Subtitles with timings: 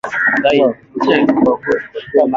[0.99, 2.19] Kuvimba kwa tezi